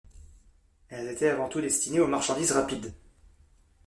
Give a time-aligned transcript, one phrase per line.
[0.89, 2.91] Elles étaient avant-tout destinée aux marchandises rapides.